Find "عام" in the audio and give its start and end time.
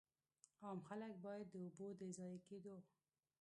0.63-0.79